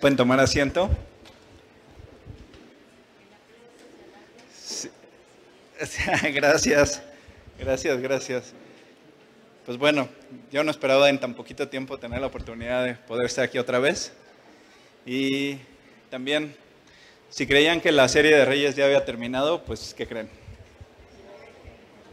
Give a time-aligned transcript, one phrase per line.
[0.00, 0.90] Pueden tomar asiento.
[6.34, 7.02] Gracias,
[7.58, 8.52] gracias, gracias.
[9.66, 10.08] Pues bueno,
[10.50, 13.78] yo no esperaba en tan poquito tiempo tener la oportunidad de poder estar aquí otra
[13.78, 14.12] vez.
[15.04, 15.58] Y
[16.10, 16.54] también,
[17.28, 20.28] si creían que la serie de Reyes ya había terminado, pues ¿qué creen?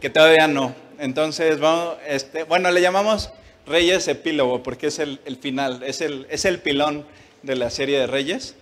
[0.00, 0.74] Que todavía no.
[0.98, 3.30] Entonces, vamos, este, bueno, le llamamos
[3.66, 7.06] Reyes epílogo porque es el, final, es el, es el pilón
[7.42, 8.54] de la serie de Reyes.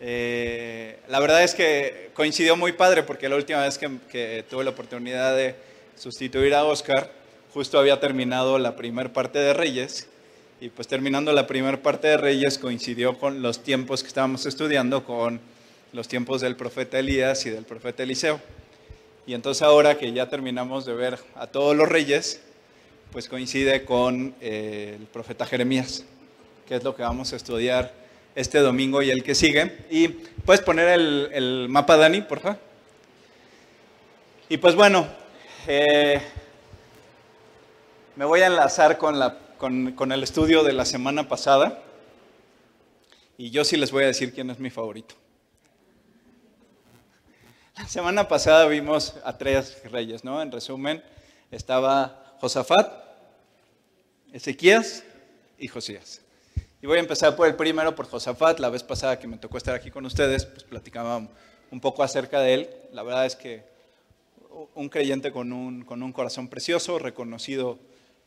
[0.00, 4.70] Eh, la verdad es que coincidió muy padre porque la última vez que, tuve la
[4.70, 5.54] oportunidad de
[5.96, 7.10] sustituir a Oscar,
[7.52, 10.08] justo había terminado la primera parte de Reyes
[10.60, 15.04] y pues terminando la primera parte de Reyes coincidió con los tiempos que estábamos estudiando,
[15.04, 15.40] con
[15.92, 18.40] los tiempos del profeta Elías y del profeta Eliseo.
[19.26, 22.40] Y entonces ahora que ya terminamos de ver a todos los reyes,
[23.12, 26.04] pues coincide con eh, el profeta Jeremías,
[26.66, 28.00] que es lo que vamos a estudiar
[28.34, 29.84] este domingo y el que sigue.
[29.90, 32.58] Y puedes poner el, mapa, Dani, por favor.
[34.48, 35.06] Y pues bueno,
[35.66, 36.20] eh,
[38.16, 41.82] me voy a enlazar con, con el estudio de la semana pasada.
[43.38, 45.14] Y yo sí les voy a decir quién es mi favorito.
[47.80, 50.42] La semana pasada vimos a tres reyes, ¿no?
[50.42, 51.02] En resumen,
[51.50, 52.92] estaba Josafat,
[54.34, 55.02] Ezequías
[55.58, 56.20] y Josías.
[56.82, 58.58] Y voy a empezar por el primero, por Josafat.
[58.58, 61.28] La vez pasada que me tocó estar aquí con ustedes, pues platicaba
[61.70, 62.70] un poco acerca de él.
[62.92, 63.62] La verdad es que
[64.74, 67.78] un creyente con un, con un corazón precioso, reconocido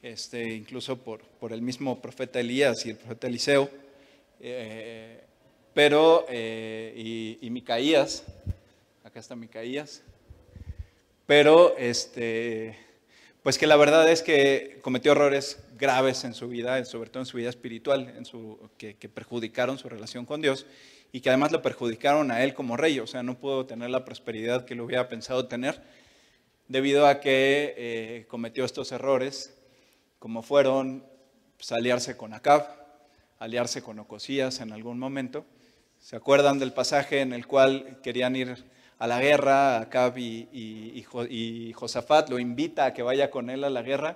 [0.03, 3.69] este, incluso por, por, el mismo profeta Elías y el profeta Eliseo,
[4.39, 5.21] eh,
[5.73, 8.23] pero, eh, y, y, Micaías,
[9.03, 10.03] acá está Micaías,
[11.25, 12.77] pero este,
[13.43, 17.27] pues que la verdad es que cometió errores graves en su vida, sobre todo en
[17.27, 18.23] su vida espiritual,
[18.77, 20.65] que, perjudicaron su relación con Dios
[21.11, 24.05] y que además lo perjudicaron a él como rey, o sea, no pudo tener la
[24.05, 25.83] prosperidad que lo hubiera pensado tener
[26.69, 29.53] debido a que eh, cometió estos errores,
[30.19, 31.05] como fueron
[31.57, 32.65] pues, aliarse con Acab,
[33.39, 35.45] aliarse con Ocosías en algún momento.
[35.99, 38.63] ¿Se acuerdan del pasaje en el cual querían ir
[39.03, 43.69] a la guerra, Acab y, y, Josafat lo invita a que vaya con él a
[43.69, 44.15] la guerra,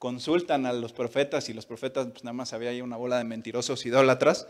[0.00, 3.22] consultan a los profetas y los profetas, pues nada más había ahí una bola de
[3.22, 4.48] mentirosos idólatras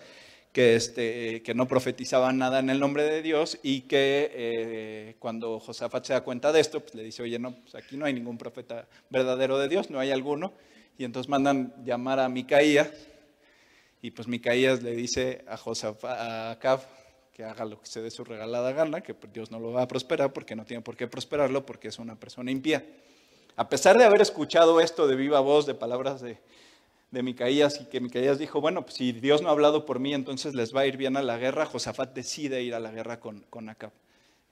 [0.52, 5.60] que, este, que no profetizaban nada en el nombre de Dios y que eh, cuando
[5.60, 8.14] Josafat se da cuenta de esto, pues le dice, oye, no, pues aquí no hay
[8.14, 10.54] ningún profeta verdadero de Dios, no hay alguno.
[10.96, 12.88] Y entonces mandan llamar a Micaías
[14.00, 16.80] y pues Micaías le dice a, Josafat, a Acab,
[17.34, 19.88] que haga lo que se dé su regalada gana, que Dios no lo va a
[19.88, 22.86] prosperar porque no tiene por qué prosperarlo porque es una persona impía.
[23.56, 26.38] A pesar de haber escuchado esto de viva voz, de palabras de,
[27.10, 30.14] de Micaías, y que Micaías dijo, bueno, pues si Dios no ha hablado por mí,
[30.14, 33.18] entonces les va a ir bien a la guerra, Josafat decide ir a la guerra
[33.18, 33.90] con, con Acab.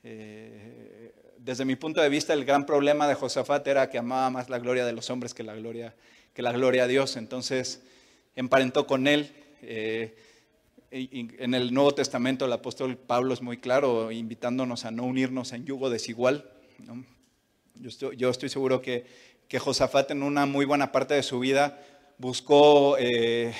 [0.02, 4.48] Eh, desde mi punto de vista, el gran problema de Josafat era que amaba más
[4.48, 5.94] la gloria de los hombres que la gloria,
[6.34, 7.16] que la gloria a Dios.
[7.16, 7.82] Entonces
[8.34, 9.32] emparentó con él.
[9.62, 10.16] Eh,
[10.92, 15.64] en el Nuevo Testamento el apóstol Pablo es muy claro, invitándonos a no unirnos en
[15.64, 16.50] yugo desigual.
[17.76, 19.06] Yo, estoy, seguro que,
[19.58, 21.82] Josafat en una muy buena parte de su vida
[22.18, 23.54] buscó eh,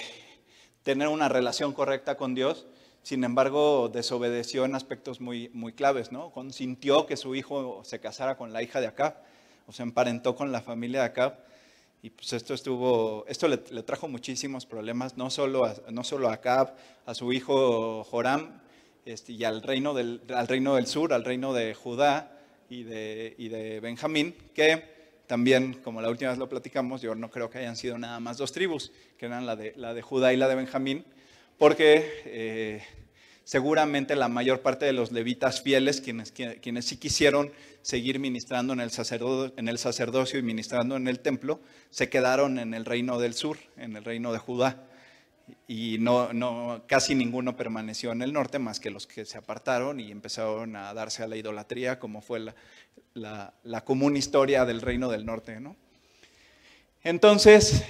[0.83, 2.67] tener una relación correcta con Dios,
[3.03, 6.31] sin embargo desobedeció en aspectos muy, muy claves, ¿no?
[6.33, 9.17] Consintió que su hijo se casara con la hija de Acab,
[9.67, 11.39] o se emparentó con la familia de Acab,
[12.03, 16.75] y pues esto estuvo, esto le, trajo muchísimos problemas, no solo a, no solo a
[17.07, 18.61] a su hijo Joram,
[19.07, 23.37] este, y al reino, del, al reino del sur, al reino de Judá y de,
[23.39, 27.59] y de Benjamín, que también, como la última vez lo platicamos, yo no creo que
[27.59, 30.49] hayan sido nada más dos tribus, que eran la de, la de Judá y la
[30.49, 31.05] de Benjamín,
[31.57, 32.83] porque eh,
[33.53, 37.53] seguramente la mayor parte de los levitas fieles, quienes, quienes sí quisieron
[37.83, 41.61] seguir ministrando en el, sacerdocio, en el sacerdocio y ministrando en el templo,
[41.91, 44.85] se quedaron en el reino del sur, en el reino de Judá.
[45.69, 50.01] Y no, no, casi ninguno permaneció en el norte, más que los que se apartaron
[50.01, 52.55] y empezaron a darse a la idolatría, como fue la,
[53.13, 55.61] la, la común historia del reino del norte.
[55.61, 55.77] ¿no?
[57.03, 57.85] Entonces,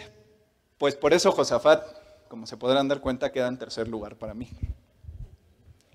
[0.77, 1.87] pues por eso Josafat,
[2.27, 4.49] como se podrán dar cuenta, queda en tercer lugar para mí.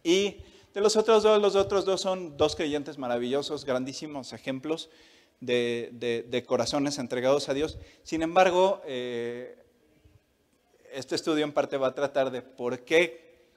[0.08, 0.38] Y
[0.74, 4.90] de los otros dos, los otros dos son dos creyentes maravillosos, grandísimos ejemplos
[5.42, 7.78] de, corazones entregados a Dios.
[8.04, 9.62] Sin embargo, eh,
[10.94, 13.50] este estudio en parte va a tratar de por qué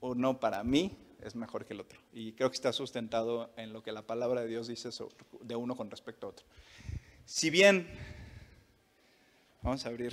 [0.00, 1.98] uno para mí es mejor que el otro.
[2.12, 4.90] Y creo que está sustentado en lo que la palabra de Dios dice
[5.40, 6.44] de uno con respecto a otro.
[7.24, 7.88] Si bien,
[9.62, 10.12] vamos a abrir,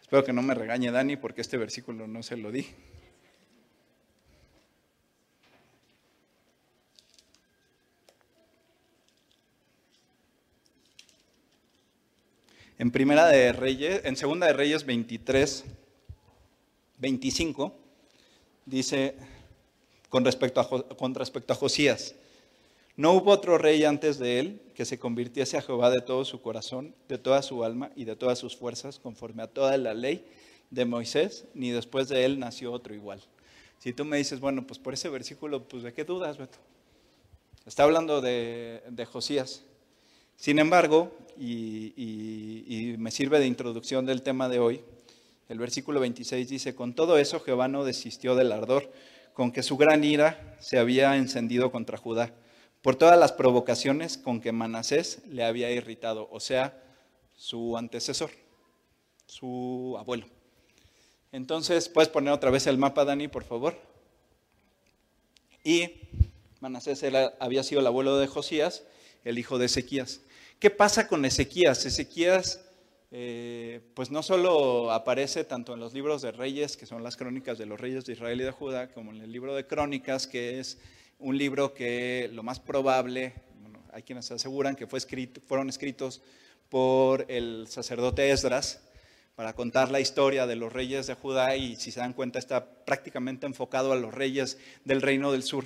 [0.00, 2.66] espero que no me regañe Dani porque este versículo no se lo di.
[12.78, 15.64] En Primera de Reyes, en Segunda de Reyes 23,
[16.98, 17.74] 25,
[18.66, 19.14] dice
[20.08, 22.14] con respecto a, con respecto a Josías,
[22.96, 26.42] no hubo otro rey antes de él que se convirtiese a Jehová de todo su
[26.42, 30.26] corazón, de toda su alma y de todas sus fuerzas, conforme a toda la ley
[30.70, 33.22] de Moisés, ni después de él nació otro igual.
[33.78, 36.58] Si tú me dices, bueno, pues por ese versículo, pues de qué dudas, Beto.
[37.64, 39.62] Está hablando de, Josías.
[40.36, 44.80] Sin embargo, y, me sirve de introducción del tema de hoy,
[45.48, 48.92] el versículo 26 dice, con todo eso Jehová no desistió del ardor,
[49.34, 52.32] con que su gran ira se había encendido contra Judá
[52.82, 56.82] por todas las provocaciones con que Manasés le había irritado, o sea,
[57.36, 58.30] su antecesor,
[59.26, 60.26] su abuelo.
[61.30, 63.78] Entonces, puedes poner otra vez el mapa, Dani, por favor.
[65.64, 65.92] Y
[66.60, 67.04] Manasés
[67.38, 68.82] había sido el abuelo de Josías,
[69.24, 70.20] el hijo de Ezequías.
[70.58, 71.84] ¿Qué pasa con Ezequías?
[71.86, 72.60] Ezequías,
[73.10, 77.58] eh, pues no solo aparece tanto en los libros de reyes, que son las crónicas
[77.58, 80.60] de los reyes de Israel y de Judá, como en el libro de crónicas, que
[80.60, 80.78] es
[81.18, 83.34] un libro que lo más probable,
[83.92, 86.22] hay quienes aseguran que fue escrito, fueron escritos
[86.68, 88.80] por el sacerdote Esdras
[89.34, 92.84] para contar la historia de los reyes de Judá y si se dan cuenta está
[92.84, 95.64] prácticamente enfocado a los reyes del reino del sur.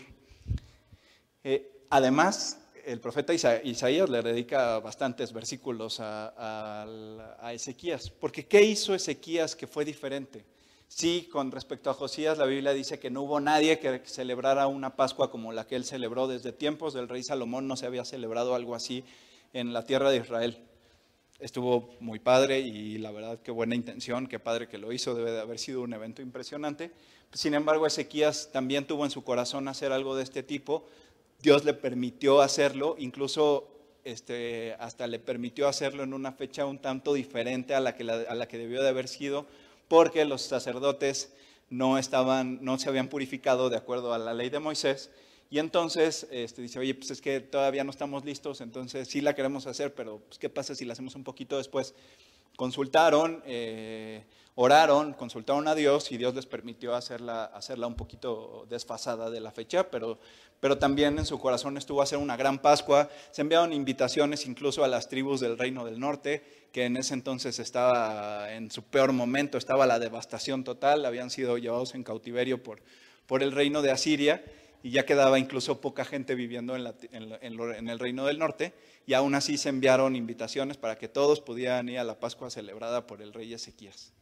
[1.44, 6.86] Eh, además, el profeta Isaías le dedica bastantes versículos a,
[7.40, 10.44] a Ezequías, porque ¿qué hizo Ezequías que fue diferente?
[10.88, 14.94] Sí, con respecto a Josías, la Biblia dice que no hubo nadie que celebrara una
[14.94, 16.28] Pascua como la que él celebró.
[16.28, 19.02] Desde tiempos del rey Salomón no se había celebrado algo así
[19.52, 20.58] en la tierra de Israel.
[21.40, 25.32] Estuvo muy padre y la verdad qué buena intención, qué padre que lo hizo, debe
[25.32, 26.92] de haber sido un evento impresionante.
[27.32, 30.86] Sin embargo, Ezequías también tuvo en su corazón hacer algo de este tipo.
[31.42, 33.68] Dios le permitió hacerlo, incluso
[34.04, 38.34] este, hasta le permitió hacerlo en una fecha un tanto diferente a la que, a
[38.34, 39.46] la que debió de haber sido
[39.88, 41.32] porque los sacerdotes
[41.70, 45.10] no, estaban, no se habían purificado de acuerdo a la ley de Moisés.
[45.48, 49.34] Y entonces este, dice, oye, pues es que todavía no estamos listos, entonces sí la
[49.34, 51.94] queremos hacer, pero pues, ¿qué pasa si la hacemos un poquito después?
[52.56, 54.24] Consultaron, eh,
[54.54, 59.50] oraron, consultaron a Dios y Dios les permitió hacerla, hacerla un poquito desfasada de la
[59.50, 60.18] fecha, pero,
[60.58, 63.10] pero también en su corazón estuvo a hacer una gran Pascua.
[63.30, 67.58] Se enviaron invitaciones incluso a las tribus del reino del norte, que en ese entonces
[67.58, 72.80] estaba en su peor momento, estaba la devastación total, habían sido llevados en cautiverio por,
[73.26, 74.42] por el reino de Asiria
[74.86, 76.86] y ya quedaba incluso poca gente viviendo en,
[77.88, 78.72] el reino del norte,
[79.04, 83.04] y aún así se enviaron invitaciones para que todos pudieran ir a la Pascua celebrada
[83.04, 84.12] por el rey Ezequías.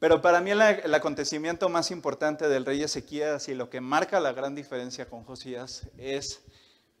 [0.00, 4.32] Pero para mí el, acontecimiento más importante del rey Ezequías y lo que marca la
[4.32, 6.42] gran diferencia con Josías es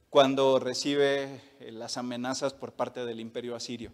[0.08, 3.90] cuando recibe eh, las amenazas por parte del imperio asirio.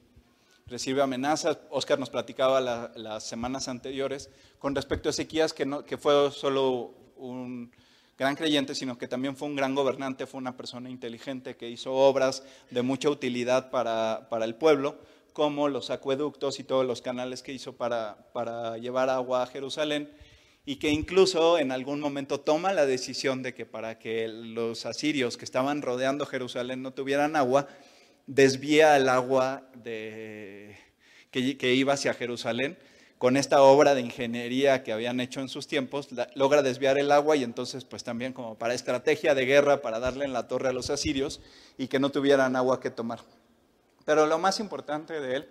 [0.67, 4.29] Recibe amenazas, Oscar nos platicaba las semanas anteriores
[4.59, 7.73] con respecto a Ezequías, que, no, que fue solo un
[8.19, 11.93] gran creyente, sino que también fue un gran gobernante, fue una persona inteligente que hizo
[11.95, 14.99] obras de mucha utilidad para, para el pueblo
[15.33, 20.11] como los acueductos y todos los canales que hizo para, para llevar agua a Jerusalén
[20.67, 25.37] y que incluso en algún momento toma la decisión de que para que los asirios
[25.37, 27.69] que estaban rodeando Jerusalén no tuvieran agua,
[28.27, 30.77] desvía el agua de,
[31.31, 32.77] que, que, iba hacia Jerusalén.
[33.19, 37.35] Con esta obra de ingeniería que habían hecho en sus tiempos, logra desviar el agua
[37.35, 40.73] y entonces pues también como para estrategia de guerra, para darle en la torre a
[40.73, 41.41] los asirios
[41.77, 43.19] y que no tuvieran agua que tomar.
[44.05, 45.49] Pero lo más importante de él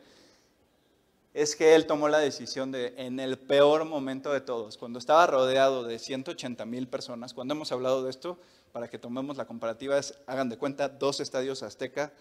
[1.33, 5.27] es que él tomó la decisión de, en el peor momento de todos, cuando estaba
[5.27, 8.39] rodeado de 180 mil personas, cuando hemos hablado de esto,
[8.71, 12.13] para que tomemos la comparativa, es, hagan de cuenta, dos estadios azteca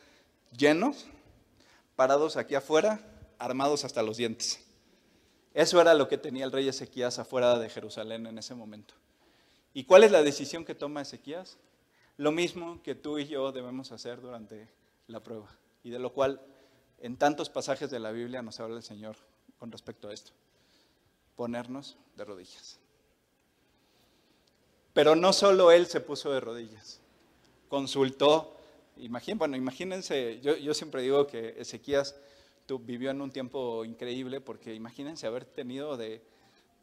[0.57, 1.07] llenos,
[1.95, 3.01] parados aquí afuera,
[3.39, 4.66] armados hasta los dientes.
[5.57, 8.93] Eso era lo que tenía el rey Ezequías afuera de Jerusalén en ese momento.
[9.73, 11.57] ¿Y cuál es la decisión que toma Ezequías?
[12.19, 14.69] Lo mismo que tú y yo debemos hacer durante
[15.07, 15.49] la prueba
[15.83, 16.43] y de lo cual
[17.01, 19.17] en tantos pasajes de la Biblia nos habla el Señor
[19.59, 20.33] con respecto a esto.
[21.37, 22.79] Ponernos de rodillas.
[24.93, 27.01] Pero no solo él se puso de rodillas,
[27.71, 28.59] consultó,
[29.37, 32.15] bueno, imagínense, yo, siempre digo que Ezequías
[32.85, 36.23] vivió en un tiempo increíble porque imagínense haber tenido de,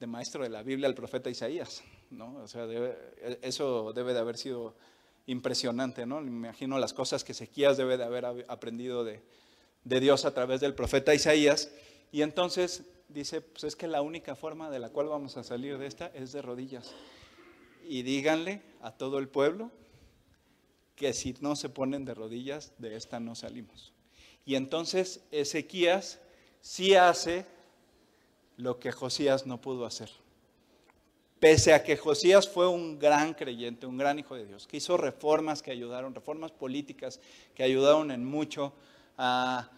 [0.06, 2.36] maestro de la Biblia al profeta Isaías, ¿no?
[2.44, 2.68] O sea,
[3.42, 4.76] eso debe de haber sido
[5.28, 6.22] impresionante, ¿no?
[6.22, 9.22] Imagino las cosas que Ezequías debe de haber aprendido de,
[9.86, 11.72] Dios a través del profeta Isaías.
[12.12, 15.78] Y entonces dice, pues es que la única forma de la cual vamos a salir
[15.78, 16.94] de esta es de rodillas.
[17.88, 19.72] Y díganle a todo el pueblo
[20.96, 23.93] que si no se ponen de rodillas, de esta no salimos.
[24.46, 26.20] Y entonces Ezequías
[26.62, 27.46] sí hace
[28.58, 30.10] lo que Josías no pudo hacer.
[31.40, 34.96] Pese a que Josías fue un gran creyente, un gran hijo de Dios, que hizo
[34.96, 37.20] reformas que ayudaron, reformas políticas
[37.54, 38.74] que ayudaron en mucho
[39.18, 39.70] a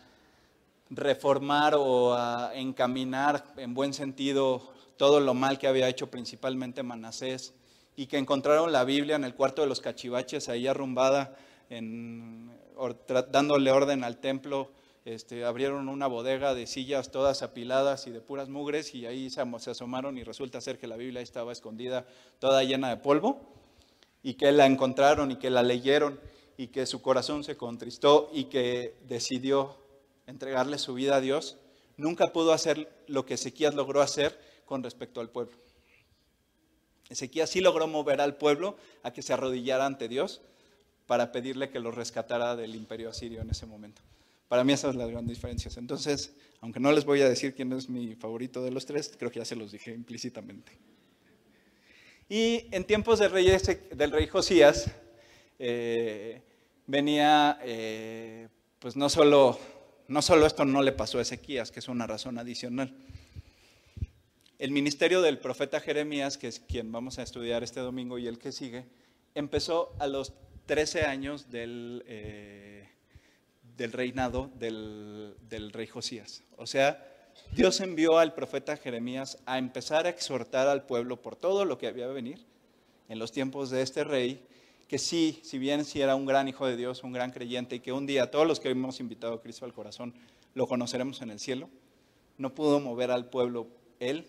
[0.89, 7.53] reformar o a encaminar en buen sentido todo lo mal que había hecho principalmente Manasés
[7.95, 11.35] y que encontraron la Biblia en el cuarto de los cachivaches ahí arrumbada,
[13.31, 14.71] dándole orden al templo.
[15.05, 19.41] Este, abrieron una bodega de sillas todas apiladas y de puras mugres y ahí se,
[19.41, 22.07] asomaron y resulta ser que la Biblia estaba escondida
[22.39, 23.39] toda llena de polvo
[24.23, 26.19] y que la encontraron y que la leyeron
[26.57, 29.77] y que su corazón se contristó y que decidió
[30.25, 31.57] entregarle su vida a Dios,
[31.97, 35.55] nunca pudo hacer lo que Ezequías logró hacer con respecto al pueblo.
[37.09, 40.41] Ezequías sí logró mover al pueblo a que se arrodillara ante Dios
[41.07, 44.01] para pedirle que lo rescatara del imperio asirio en ese momento.
[44.47, 45.77] Para mí esas son las grandes diferencias.
[45.77, 49.31] Entonces, aunque no les voy a decir quién es mi favorito de los tres, creo
[49.31, 50.71] que ya se los dije implícitamente.
[52.29, 54.91] Y en tiempos del rey, Josías,
[55.59, 56.41] eh,
[56.87, 58.47] venía, eh,
[58.79, 59.59] pues no solo,
[60.07, 62.95] no solo esto no le pasó a Ezequías, que es una razón adicional.
[64.57, 68.39] El ministerio del profeta Jeremías, que es quien vamos a estudiar este domingo y el
[68.39, 68.85] que sigue,
[69.35, 70.33] empezó a los
[70.65, 72.89] 13 años del, eh,
[73.77, 76.43] del reinado del, del rey Josías.
[76.57, 77.05] O sea,
[77.51, 81.87] Dios envió al profeta Jeremías a empezar a exhortar al pueblo por todo lo que
[81.87, 82.45] había de venir
[83.09, 84.41] en los tiempos de este rey
[84.87, 87.79] que sí, si bien sí era un gran hijo de Dios, un gran creyente, y
[87.79, 90.13] que un día todos los que hemos invitado a Cristo al corazón
[90.53, 91.69] lo conoceremos en el cielo,
[92.37, 93.67] no pudo mover al pueblo
[93.99, 94.27] él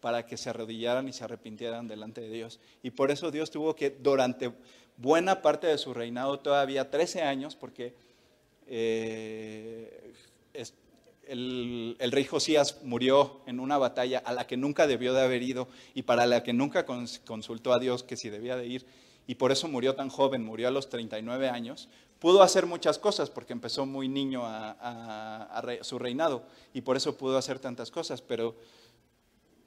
[0.00, 2.60] para que se arrodillaran y se arrepintieran delante de Dios.
[2.82, 4.52] Y por eso Dios tuvo que, durante
[4.96, 7.94] buena parte de su reinado, todavía 13 años, porque
[8.66, 10.14] eh,
[11.26, 15.68] el, rey Josías murió en una batalla a la que nunca debió de haber ido
[15.94, 18.86] y para la que nunca consultó a Dios que si debía de ir
[19.26, 23.30] y por eso murió tan joven, murió a los 39 años, pudo hacer muchas cosas
[23.30, 26.44] porque empezó muy niño a, su reinado
[26.74, 28.56] y por eso pudo hacer tantas cosas, pero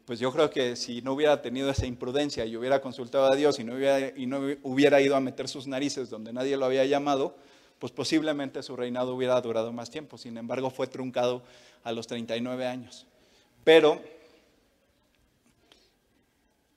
[0.05, 3.59] pues yo creo que si no hubiera tenido esa imprudencia y hubiera consultado a Dios
[3.59, 3.74] y no
[4.63, 7.35] hubiera, ido a meter sus narices donde nadie lo había llamado,
[7.79, 10.17] pues posiblemente su reinado hubiera durado más tiempo.
[10.19, 11.41] Sin embargo, fue truncado
[11.83, 13.07] a los 39 años.
[13.63, 14.00] Pero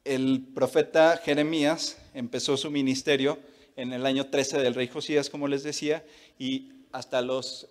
[0.04, 3.38] el profeta Jeremías empezó su ministerio
[3.76, 6.02] en el año 13 del rey Josías, como les decía,
[6.38, 7.68] y hasta los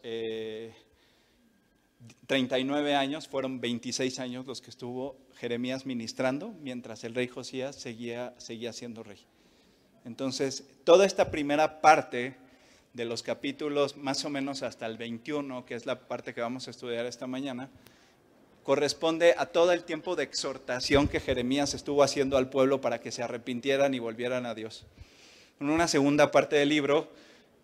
[2.28, 7.76] 39 eh, años, fueron 26 años los que estuvo Jeremías ministrando, mientras el rey Josías
[7.76, 9.20] seguía, seguía siendo rey.
[10.06, 12.38] Entonces, toda esta primera parte
[12.94, 16.68] de los capítulos, más o menos hasta el 21, que es la parte que vamos
[16.68, 17.70] a estudiar esta mañana,
[18.64, 23.12] corresponde a todo el tiempo de exhortación que Jeremías estuvo haciendo al pueblo para que
[23.12, 24.86] se arrepintieran y volvieran a Dios.
[25.60, 27.10] En una segunda parte del libro,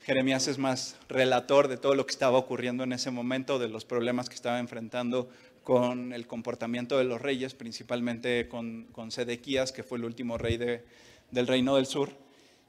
[0.03, 3.85] Jeremías es más relator de todo lo que estaba ocurriendo en ese momento, de los
[3.85, 5.29] problemas que estaba enfrentando
[5.63, 10.57] con el comportamiento de los reyes, principalmente con, con Sedequías, que fue el último rey
[10.57, 12.09] del reino del sur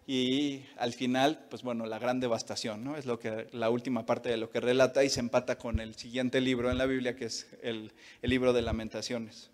[0.07, 2.97] y al final, pues bueno, la gran devastación, ¿no?
[2.97, 5.97] Es lo que, la última parte de lo que relata y se empata con el
[5.97, 7.91] siguiente libro en la Biblia, que es el,
[8.23, 9.51] el libro de lamentaciones.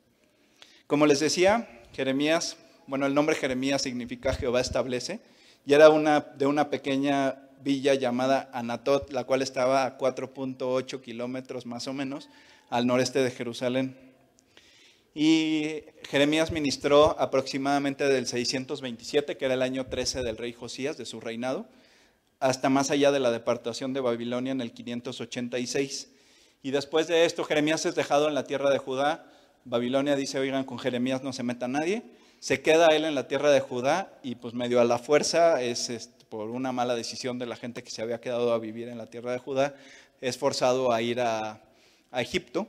[0.87, 5.21] Como les decía, Jeremías, bueno, el nombre Jeremías significa Jehová establece,
[5.65, 11.67] y era una, de una pequeña villa llamada Anatot, la cual estaba a 4.8 kilómetros
[11.67, 12.29] más o menos
[12.71, 13.97] al noreste de Jerusalén.
[15.15, 21.05] Y Jeremías ministró aproximadamente del 627, que era el año 13 del rey Josías, de
[21.05, 21.67] su reinado,
[22.39, 26.11] hasta más allá de la deportación de Babilonia en el 586.
[26.63, 29.27] Y después de esto, Jeremías es dejado en la tierra de Judá.
[29.65, 32.03] Babilonia dice, oigan, con Jeremías no se meta nadie.
[32.39, 36.11] Se queda él en la tierra de Judá y pues medio a la fuerza, es,
[36.31, 39.07] por una mala decisión de la gente que se había quedado a vivir en la
[39.07, 39.75] tierra de Judá,
[40.21, 41.63] es forzado a ir a,
[42.13, 42.67] Egipto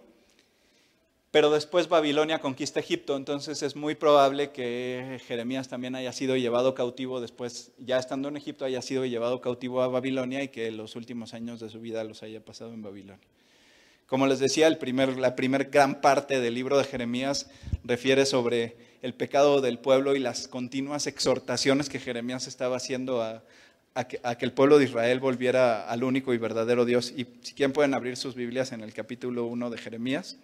[1.32, 6.75] pero después Babilonia conquista Egipto, entonces es muy probable que Jeremías también haya sido llevado
[6.75, 10.98] cautivo después, ya estando en Egipto, haya sido llevado cautivo a Babilonia y que los
[10.98, 13.25] últimos años de su vida los haya pasado en Babilonia.
[14.08, 17.50] Como les decía, el primer, la primera gran parte del libro de Jeremías
[17.86, 23.43] refiere sobre el pecado del pueblo y las continuas exhortaciones que Jeremías estaba haciendo a,
[24.08, 27.12] que, que, el pueblo de Israel volviera al único y verdadero Dios.
[27.15, 30.38] Y si quieren pueden abrir sus Biblias en el capítulo 1 de Jeremías.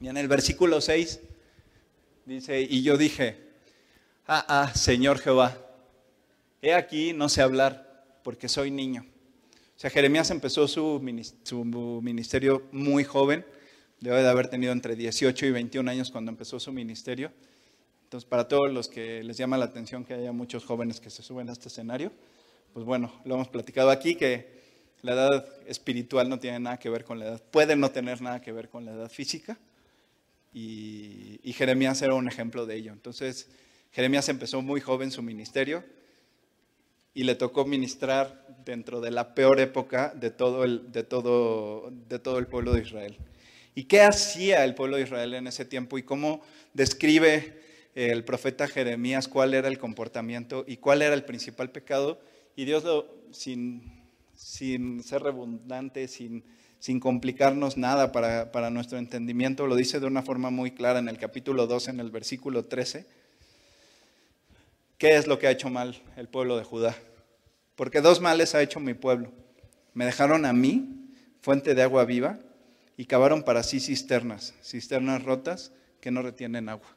[0.00, 1.20] Y en el versículo 6
[2.26, 3.36] dice, y yo dije,
[4.26, 5.58] ah, ah, Señor Jehová,
[6.62, 9.04] he aquí no sé hablar porque soy niño.
[9.76, 11.00] O sea, Jeremías empezó su
[12.02, 13.44] ministerio muy joven,
[14.04, 17.32] debe de haber tenido entre 18 y 21 años cuando empezó su ministerio.
[18.04, 21.22] Entonces, para todos los que les llama la atención que haya muchos jóvenes que se
[21.22, 22.12] suben a este escenario,
[22.74, 24.62] pues bueno, lo hemos platicado aquí, que
[25.00, 28.42] la edad espiritual no tiene nada que ver con la edad, puede no tener nada
[28.42, 29.58] que ver con la edad física,
[30.52, 32.92] y, Jeremías era un ejemplo de ello.
[32.92, 33.48] Entonces,
[33.90, 35.82] Jeremías empezó muy joven su ministerio
[37.14, 43.18] y le tocó ministrar dentro de la peor época de todo el pueblo de Israel.
[43.74, 46.42] ¿Y qué hacía el pueblo de Israel en ese tiempo y cómo
[46.74, 47.60] describe
[47.94, 52.20] el profeta Jeremías cuál era el comportamiento y cuál era el principal pecado?
[52.56, 54.04] Y Dios, lo, sin,
[54.34, 56.44] sin ser redundante, sin,
[56.78, 61.08] sin complicarnos nada para, para nuestro entendimiento, lo dice de una forma muy clara en
[61.08, 63.24] el capítulo 2, en el versículo 13
[64.98, 66.96] ¿Qué es lo que ha hecho mal el pueblo de Judá?
[67.74, 69.32] Porque dos males ha hecho mi pueblo.
[69.92, 72.38] Me dejaron a mí, fuente de agua viva,
[72.96, 76.88] y cavaron para sí cisternas, cisternas rotas que no retienen agua.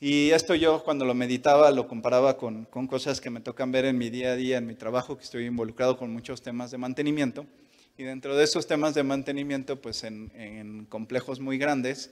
[0.00, 3.96] Y esto yo cuando lo meditaba lo comparaba con, cosas que me tocan ver en
[3.96, 7.46] mi día a día, en mi trabajo, que estoy involucrado con muchos temas de mantenimiento.
[7.98, 12.10] Y dentro de esos temas de mantenimiento, pues en, complejos muy grandes,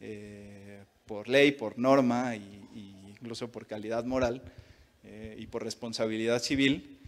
[0.00, 2.62] eh, por ley, por norma y
[3.22, 4.42] incluso por calidad moral
[5.04, 6.98] eh, y por responsabilidad civil,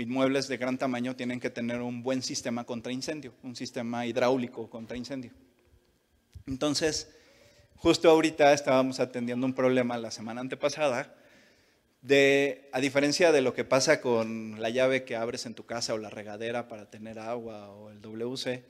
[0.00, 4.68] inmuebles de gran tamaño tienen que tener un buen sistema contra incendio, un sistema hidráulico
[4.68, 5.32] contra incendio.
[6.46, 7.08] Entonces,
[7.76, 11.14] justo ahorita estábamos atendiendo un problema la semana antepasada
[12.02, 15.94] de, a diferencia de lo que pasa con la llave que abres en tu casa
[15.94, 18.64] o la regadera para tener agua o el WC,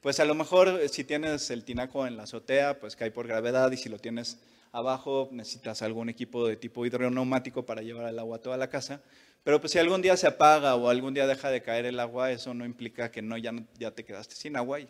[0.00, 3.70] pues a lo mejor si tienes el tinaco en la azotea, pues cae por gravedad
[3.72, 4.38] y si lo tienes
[4.76, 9.00] Abajo necesitas algún equipo de tipo hidroneumático para llevar el agua a toda la casa.
[9.42, 12.30] Pero pues si algún día se apaga o algún día deja de caer el agua,
[12.30, 14.80] eso no implica que no, ya, ya te quedaste sin agua.
[14.80, 14.84] Y,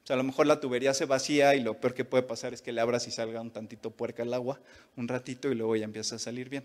[0.00, 2.62] pues, a lo mejor la tubería se vacía y lo peor que puede pasar es
[2.62, 4.58] que le abras y salga un tantito puerca el agua,
[4.96, 6.64] un ratito y luego ya empieza a salir bien.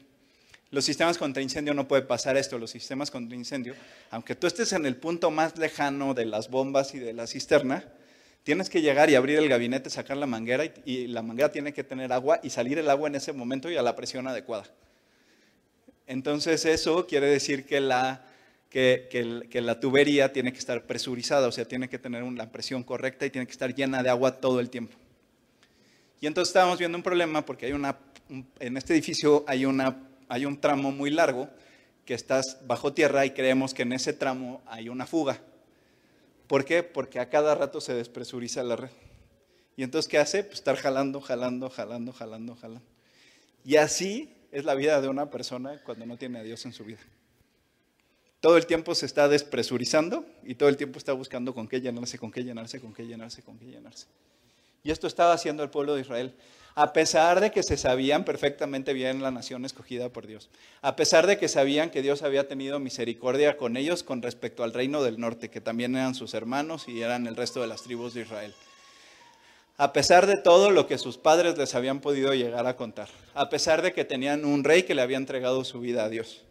[0.71, 2.57] Los sistemas contra incendio no puede pasar esto.
[2.57, 3.75] Los sistemas contra incendio,
[4.09, 7.85] aunque tú estés en el punto más lejano de las bombas y de la cisterna,
[8.43, 11.83] Tienes que llegar y abrir el gabinete, sacar la manguera y, la manguera tiene que
[11.83, 14.65] tener agua y salir el agua en ese momento y a la presión adecuada.
[16.07, 18.25] Entonces eso quiere decir que la,
[19.79, 23.45] tubería tiene que estar presurizada, o sea, tiene que tener una presión correcta y tiene
[23.45, 24.97] que estar llena de agua todo el tiempo.
[26.19, 27.97] Y entonces estábamos viendo un problema porque hay una,
[28.59, 31.49] en este edificio hay, un tramo muy largo
[32.05, 35.39] que está bajo tierra y creemos que en ese tramo hay una fuga.
[36.47, 36.83] ¿Por qué?
[36.83, 38.91] Porque a cada rato se despresuriza la red.
[39.75, 40.43] Y entonces, ¿qué hace?
[40.43, 42.85] Pues estar jalando, jalando, jalando, jalando, jalando.
[43.65, 46.83] Y así es la vida de una persona cuando no tiene a Dios en su
[46.85, 46.99] vida.
[48.39, 52.19] Todo el tiempo se está despresurizando y todo el tiempo está buscando con qué llenarse,
[52.19, 54.07] con qué llenarse, con qué llenarse, con qué llenarse.
[54.83, 56.35] Y esto estaba haciendo el pueblo de Israel
[56.75, 60.49] a pesar de que se sabían perfectamente bien la nación escogida por Dios,
[60.81, 64.73] a pesar de que sabían que Dios había tenido misericordia con ellos con respecto al
[64.73, 68.13] reino del norte, que también eran sus hermanos y eran el resto de las tribus
[68.15, 68.53] de Israel.
[69.77, 73.49] A pesar de todo lo que sus padres les habían podido llegar a contar, a
[73.49, 76.43] pesar de que tenían un rey que le había entregado su vida a Dios,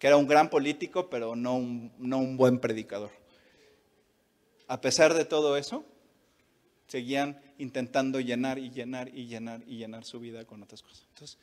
[0.00, 3.10] que era un gran político, pero no un, no un buen predicador.
[4.66, 5.84] A pesar de todo eso,
[6.88, 11.06] seguían intentando llenar y llenar y llenar y llenar su vida con otras cosas.
[11.10, 11.38] Entonces,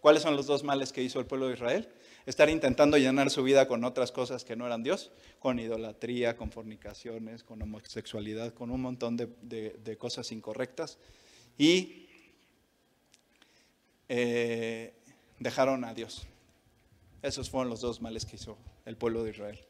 [0.00, 1.88] ¿cuáles son los dos males que hizo el pueblo de Israel?
[2.26, 6.50] Estar intentando llenar su vida con otras cosas que no eran Dios, con idolatría, con
[6.50, 10.98] fornicaciones, con homosexualidad, con un montón de, cosas incorrectas.
[11.56, 12.08] Y
[14.08, 14.92] eh,
[15.38, 16.26] dejaron a Dios.
[17.22, 19.60] Esos fueron los dos males que hizo el pueblo de Israel.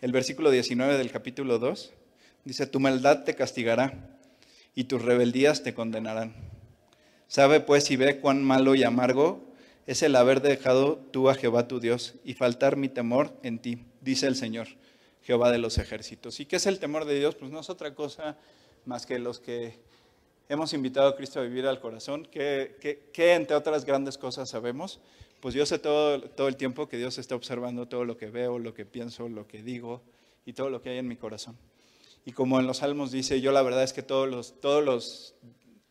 [0.00, 1.92] El versículo 19 del capítulo 2
[2.44, 4.15] dice, tu maldad te castigará
[4.76, 6.36] y tus rebeldías te condenarán.
[7.26, 9.40] Sabe pues y ve cuán malo y amargo
[9.86, 13.84] es el haber dejado tú a Jehová tu Dios y faltar mi temor en ti,
[14.02, 14.68] dice el Señor,
[15.22, 16.38] Jehová de los ejércitos.
[16.40, 17.34] ¿Y qué es el temor de Dios?
[17.34, 18.36] Pues no es otra cosa
[18.84, 19.78] más que los que
[20.48, 22.76] hemos invitado a Cristo a vivir al corazón, que,
[23.16, 25.00] entre otras grandes cosas sabemos,
[25.40, 28.58] pues yo sé todo, todo el tiempo que Dios está observando todo lo que veo,
[28.58, 30.02] lo que pienso, lo que digo
[30.44, 31.56] y todo lo que hay en mi corazón.
[32.26, 35.36] Y como en los salmos dice, yo la verdad es que todos los, todos los,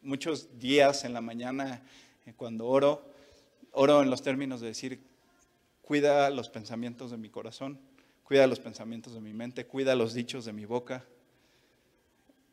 [0.01, 1.81] muchos días en la mañana,
[2.25, 3.09] eh, cuando oro,
[3.71, 4.99] oro en los términos de decir,
[5.81, 7.79] cuida los pensamientos de mi corazón,
[8.25, 11.05] cuida los pensamientos de mi mente, cuida los dichos de mi boca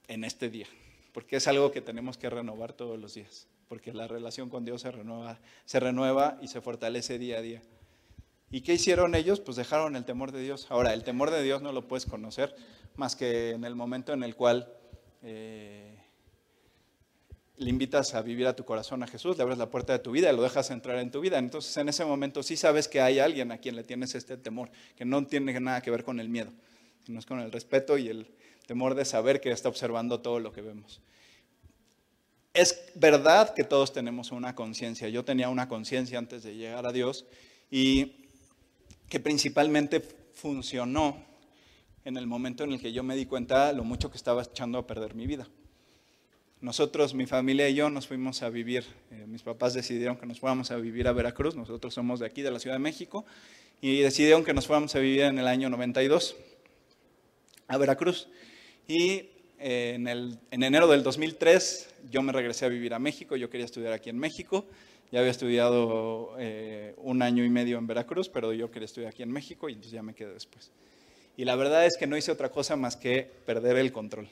[0.07, 0.69] en este día,
[1.13, 4.83] porque es algo que tenemos que renovar todos los días, porque la relación con Dios
[4.83, 7.63] se renueva, se renueva y se fortalece día a día.
[8.53, 9.41] ¿Y qué hicieron ellos?
[9.41, 10.67] Pues dejaron el temor de Dios.
[10.69, 12.55] Ahora, el temor de Dios no lo puedes conocer
[12.97, 14.71] más que en el momento en el cual
[15.23, 15.99] eh,
[17.57, 20.11] le invitas a vivir a tu corazón a Jesús, le abres la puerta de tu
[20.11, 21.39] vida y lo dejas entrar en tu vida.
[21.39, 24.71] Entonces, en ese momento sí sabes que hay alguien a quien le tienes este temor,
[24.97, 26.53] que no tiene nada que ver con el miedo,
[27.07, 28.35] sino es con el respeto y el
[28.67, 31.01] temor de saber que está observando todo lo que vemos.
[32.53, 35.09] Es verdad que todos tenemos una conciencia.
[35.09, 37.25] Yo tenía una conciencia antes de llegar a Dios
[37.71, 38.22] y
[39.13, 40.01] que principalmente
[40.33, 41.23] funcionó
[42.03, 44.79] en el momento en el que yo me di cuenta lo mucho que estaba echando
[44.79, 45.47] a perder mi vida.
[46.63, 50.41] Nosotros, mi familia y yo, nos fuimos a vivir, eh, mis papás decidieron que nos
[50.41, 53.27] fuéramos a vivir a Veracruz, nosotros somos de aquí, de la Ciudad de México,
[53.83, 56.35] y decidieron que nos fuéramos a vivir en el año 92
[57.69, 58.29] a Veracruz.
[58.89, 63.37] Y eh, en, el, en enero del 2003 yo me regresé a vivir a México,
[63.37, 64.65] yo quería estudiar aquí en México,
[65.13, 69.23] ya había estudiado eh, un año y medio en Veracruz, pero yo quería estudiar aquí
[69.23, 70.73] en México y entonces ya me quedé después.
[71.37, 74.27] Y la verdad es que no hice otra cosa más que perder el control.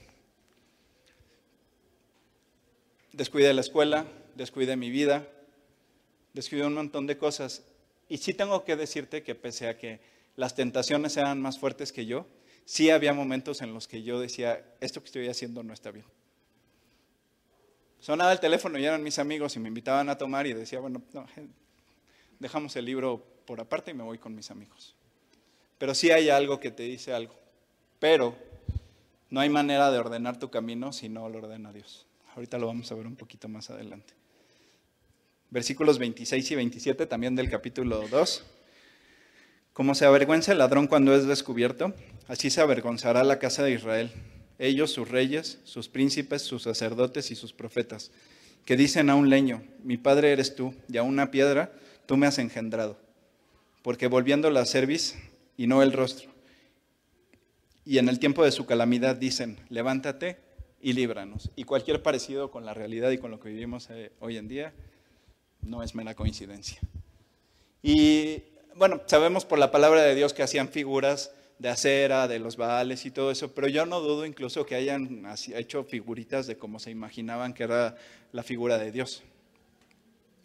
[3.13, 5.29] Descuidé la escuela, descuidé mi vida,
[6.33, 7.63] descuidé un montón de cosas.
[8.09, 10.01] Y sí tengo que decirte que pese a que
[10.37, 12.27] las tentaciones eran más fuertes que yo,
[12.65, 16.07] sí había momentos en los que yo decía, esto que estoy haciendo no está bien.
[18.01, 21.03] Sonaba el teléfono y eran mis amigos y me invitaban a tomar y decía, bueno,
[22.39, 24.97] dejamos el libro por aparte y me voy con mis amigos.
[25.77, 27.35] Pero sí hay algo que te dice algo.
[27.99, 28.35] Pero
[29.29, 32.07] no hay manera de ordenar tu camino si no lo ordena Dios.
[32.35, 34.15] Ahorita lo vamos a ver un poquito más adelante.
[35.51, 38.45] Versículos 26 y 27 también del capítulo 2.
[39.75, 41.93] Como se avergüenza el ladrón cuando es descubierto,
[42.29, 44.11] así se avergonzará la casa de Israel
[44.61, 48.13] ellos, sus reyes, sus príncipes, sus sacerdotes y sus profetas,
[48.65, 51.73] que dicen a un leño, mi padre eres tú, y a una piedra,
[52.07, 52.99] tú me has engendrado,
[53.83, 55.17] porque volviendo la cerviz
[55.57, 56.31] y no el rostro.
[57.85, 60.39] Y en el tiempo de su calamidad dicen, levántate
[60.81, 61.51] y líbranos.
[61.57, 64.73] Y cualquier parecido con la realidad y con lo que vivimos eh, hoy en día
[65.63, 66.79] no es mera coincidencia.
[67.83, 68.43] Y
[68.77, 73.05] bueno, sabemos por la palabra de Dios que hacían figuras de acera, de los baales
[73.05, 76.91] y todo eso, pero yo no dudo incluso que hayan hecho figuritas de cómo se
[76.91, 77.97] imaginaban que era
[78.33, 79.23] la figura de Dios.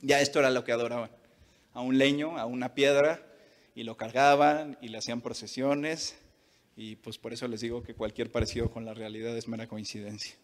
[0.02, 1.10] Ya esto era lo que adoraban,
[1.74, 3.26] a un leño, a una piedra,
[3.76, 6.16] y lo cargaban y le hacían procesiones,
[6.76, 10.36] y pues por eso les digo que cualquier parecido con la realidad es mera coincidencia.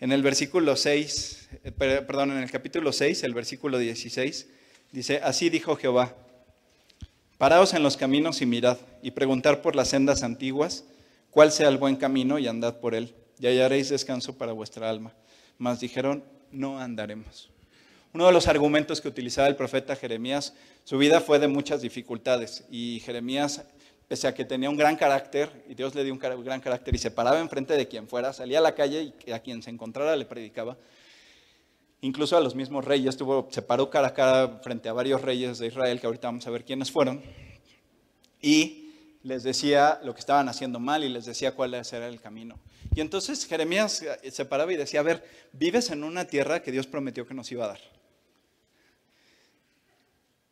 [0.00, 4.48] En el versículo 6, eh, perdón, en el capítulo 6, el versículo 16,
[4.90, 6.16] dice, así dijo Jehová,
[7.40, 10.84] Paraos en los caminos y mirad, y preguntar por las sendas antiguas,
[11.30, 15.14] cuál sea el buen camino, y andad por él, y hallaréis descanso para vuestra alma.
[15.56, 16.22] Mas dijeron,
[16.52, 17.48] no andaremos.
[18.12, 20.52] Uno de los argumentos que utilizaba el profeta Jeremías,
[20.84, 23.62] su vida fue de muchas dificultades, y Jeremías,
[24.06, 26.98] pese a que tenía un gran carácter, y Dios le dio un gran carácter, y
[26.98, 30.14] se paraba enfrente de quien fuera, salía a la calle y a quien se encontrara
[30.14, 30.76] le predicaba,
[32.02, 35.58] incluso a los mismos reyes, tuvo, se paró cara a cara frente a varios reyes
[35.58, 37.22] de Israel, que ahorita vamos a ver quiénes fueron,
[38.40, 38.90] y
[39.22, 42.58] les decía lo que estaban haciendo mal y les decía cuál era el camino.
[42.94, 46.86] Y entonces Jeremías se paraba y decía, a ver, vives en una tierra que Dios
[46.86, 47.80] prometió que nos iba a dar.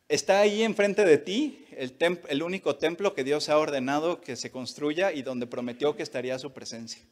[0.09, 1.95] Está ahí enfrente de ti el,
[2.29, 6.39] el único templo que Dios ha ordenado que se construya y donde prometió que estaría
[6.39, 7.03] su presencia.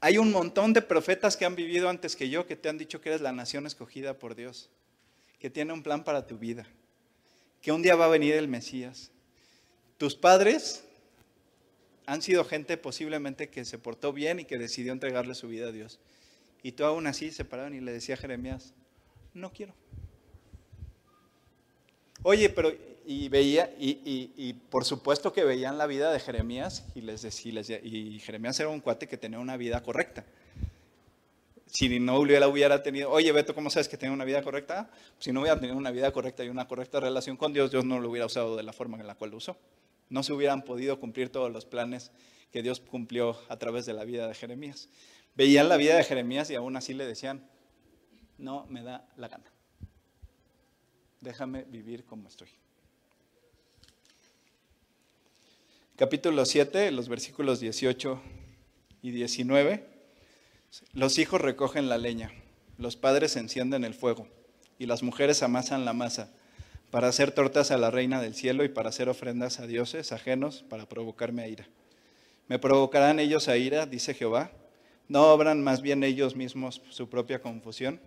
[0.00, 3.00] Hay un montón de profetas que han vivido antes que yo que te han dicho
[3.00, 4.70] que eres la nación escogida por Dios,
[5.40, 6.66] que tiene un plan para tu vida,
[7.60, 9.10] que un día va a venir el Mesías.
[9.96, 10.84] Tus padres
[12.06, 15.72] han sido gente posiblemente que se portó bien y que decidió entregarle su vida a
[15.72, 15.98] Dios.
[16.62, 18.74] Y tú aún así se pararon y le decía a Jeremías,
[19.34, 19.74] no quiero.
[22.22, 22.72] Oye, pero
[23.10, 28.18] y veía, y, por supuesto que veían la vida de Jeremías y les decía, y
[28.18, 30.26] Jeremías era un cuate que tenía una vida correcta.
[31.64, 34.90] Si no hubiera, hubiera tenido, oye Beto, ¿cómo sabes que tenía una vida correcta?
[35.18, 37.98] Si no hubiera tenido una vida correcta y una correcta relación con Dios, Dios no
[37.98, 39.56] lo hubiera usado de la forma en la cual lo usó.
[40.10, 42.10] No se hubieran podido cumplir todos los planes
[42.52, 44.90] que Dios cumplió a través de la vida de Jeremías.
[45.34, 47.48] Veían la vida de Jeremías y aún así le decían,
[48.36, 49.50] no me da la gana.
[51.22, 52.48] Déjame vivir como estoy.
[55.98, 58.22] Capítulo 7, los versículos 18
[59.02, 59.84] y 19.
[60.92, 62.30] Los hijos recogen la leña,
[62.78, 64.28] los padres encienden el fuego
[64.78, 66.32] y las mujeres amasan la masa
[66.92, 70.64] para hacer tortas a la reina del cielo y para hacer ofrendas a dioses ajenos
[70.68, 71.68] para provocarme a ira.
[72.46, 74.52] Me provocarán ellos a ira, dice Jehová,
[75.08, 77.98] ¿No obran más bien ellos mismos su propia confusión?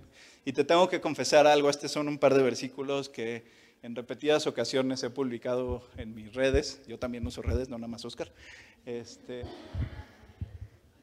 [0.46, 3.44] Y te tengo que confesar algo, estos son un par de versículos que
[3.84, 8.06] en repetidas ocasiones he publicado en mis redes, yo también uso redes, no nada más
[8.06, 8.32] Oscar.
[8.86, 9.44] Este,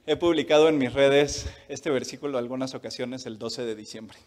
[0.06, 4.18] he publicado en mis redes este versículo algunas ocasiones el 12 de diciembre.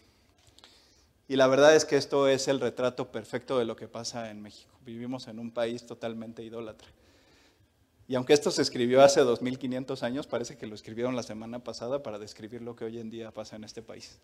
[1.30, 4.42] Y la verdad es que esto es el retrato perfecto de lo que pasa en
[4.42, 4.72] México.
[4.86, 6.90] Vivimos en un país totalmente idólatra.
[8.10, 12.04] Y aunque esto se escribió hace 2500 años, parece que lo escribieron la semana pasada
[12.04, 14.20] para describir lo que hoy en día pasa en este país.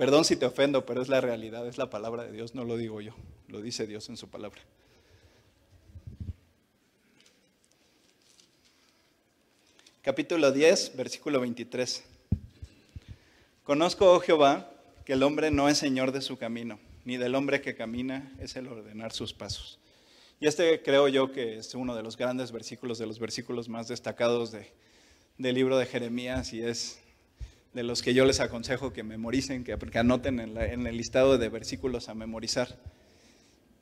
[0.00, 2.78] Perdón si te ofendo, pero es la realidad, es la palabra de Dios, no lo
[2.78, 3.12] digo yo,
[3.48, 4.62] lo dice Dios en su palabra.
[10.00, 12.02] Capítulo 10, versículo 23.
[13.62, 14.72] Conozco, oh Jehová,
[15.04, 18.56] que el hombre no es señor de su camino, ni del hombre que camina es
[18.56, 19.78] el ordenar sus pasos.
[20.40, 23.88] Y este creo yo que es uno de los grandes versículos, de los versículos más
[23.88, 26.99] destacados del libro de Jeremías y es
[27.72, 31.48] de los que yo les aconsejo que memoricen, que, anoten en, en, el listado de
[31.48, 32.78] versículos a memorizar.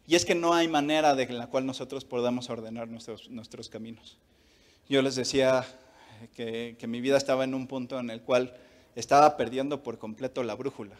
[0.06, 4.18] Y es que no hay manera de la cual nosotros podamos ordenar nuestros, nuestros caminos.
[4.88, 5.66] Yo les decía
[6.34, 8.54] que, que mi vida estaba en un punto en el cual
[8.94, 10.96] estaba perdiendo por completo la brújula.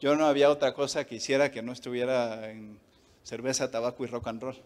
[0.00, 2.78] Yo no había otra cosa que hiciera que no estuviera en
[3.22, 4.56] cerveza, tabaco y rock and roll.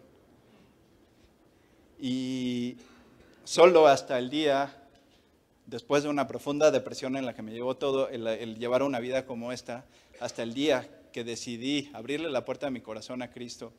[1.99, 2.77] Y
[3.43, 4.76] solo hasta el día,
[5.67, 9.25] después de una profunda depresión en la que me llevó todo, el, llevar una vida
[9.25, 9.85] como esta,
[10.19, 13.71] hasta el día que decidí abrirle la puerta de mi corazón a Cristo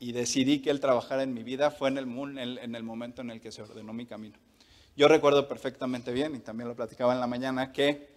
[0.00, 3.30] y decidí que Él trabajara en mi vida, fue en el, en el momento en
[3.30, 4.36] el que se ordenó mi camino.
[4.96, 8.08] Yo recuerdo perfectamente bien, y también lo platicaba en la mañana, que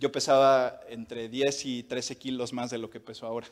[0.00, 3.46] yo pesaba entre 10 y 13 kilos más de lo que peso ahora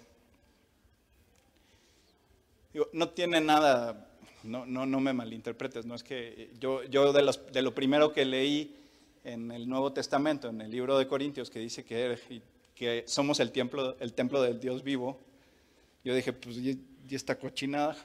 [2.93, 4.09] no tiene nada,
[4.45, 8.13] no, no, no me malinterpretes, no es que yo, yo de, los, de, lo primero
[8.13, 8.77] que leí
[9.25, 12.43] en el Nuevo Testamento, en el libro de Corintios, que dice que,
[12.75, 15.19] que somos el templo, el templo del Dios vivo,
[16.05, 16.79] yo dije, pues, ¿y,
[17.11, 17.97] esta cochinada?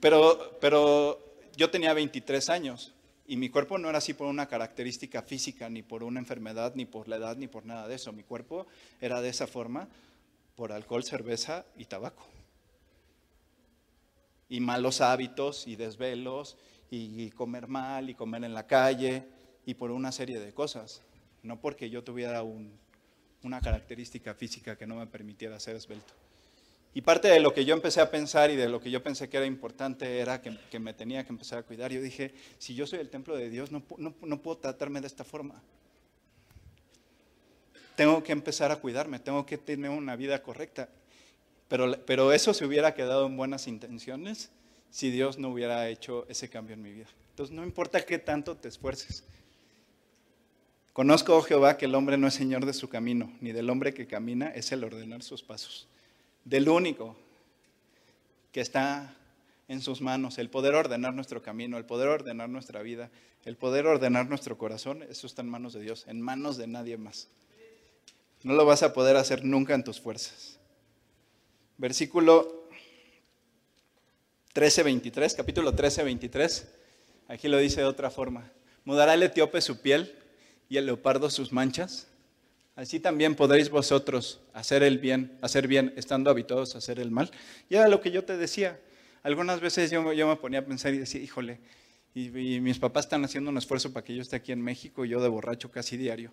[0.00, 1.18] Pero, pero
[1.56, 2.92] yo tenía 23 años
[3.26, 6.84] y mi cuerpo no era así por una característica física, ni por una enfermedad, ni
[6.84, 8.12] por la edad, ni por nada de eso.
[8.12, 8.66] Mi cuerpo
[9.00, 9.88] era de esa forma
[10.54, 12.26] por alcohol, cerveza y tabaco
[14.48, 16.56] y malos hábitos y desvelos
[16.90, 19.24] y comer mal y comer en la calle
[19.66, 21.02] y por una serie de cosas.
[21.42, 26.14] No porque yo tuviera una característica física que no me permitiera ser esbelto.
[26.94, 29.28] Y parte de lo que yo empecé a pensar y de lo que yo pensé
[29.28, 31.92] que era importante era que, me tenía que empezar a cuidar.
[31.92, 35.22] Yo dije, si yo soy el templo de Dios, no, no puedo tratarme de esta
[35.22, 35.62] forma.
[37.94, 40.88] Tengo que empezar a cuidarme, tengo que tener una vida correcta.
[41.68, 44.50] Pero, eso se hubiera quedado en buenas intenciones
[44.90, 47.06] si Dios no hubiera hecho ese cambio en mi vida.
[47.30, 49.22] Entonces no importa qué tanto te esfuerces.
[50.94, 53.94] Conozco, oh Jehová, que el hombre no es señor de su camino, ni del hombre
[53.94, 55.86] que camina es el ordenar sus pasos.
[56.44, 57.16] Del único
[58.50, 59.14] que está
[59.68, 63.10] en sus manos, el poder ordenar nuestro camino, el poder ordenar nuestra vida,
[63.44, 66.96] el poder ordenar nuestro corazón, eso está en manos de Dios, en manos de nadie
[66.96, 67.28] más.
[68.42, 70.57] No lo vas a poder hacer nunca en tus fuerzas.
[71.78, 72.68] Versículo
[74.52, 76.68] 13, 23, capítulo 13, 23.
[77.28, 78.50] Aquí lo dice de otra forma.
[78.84, 80.12] Mudará el etíope su piel
[80.68, 82.08] y el leopardo sus manchas.
[82.74, 87.30] Así también podréis vosotros hacer el bien, hacer bien, estando habituados a hacer el mal.
[87.68, 88.80] Y era lo que yo te decía.
[89.22, 91.60] Algunas veces yo, me ponía a pensar y decía, híjole,
[92.12, 92.28] y,
[92.60, 95.22] mis papás están haciendo un esfuerzo para que yo esté aquí en México y yo
[95.22, 96.32] de borracho casi diario.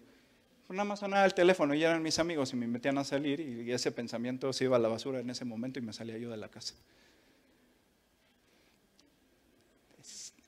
[0.67, 3.39] Pues nada más sonaba el teléfono y eran mis amigos y me metían a salir
[3.39, 6.31] y ese pensamiento se iba a la basura en ese momento y me salía yo
[6.31, 6.73] de la casa.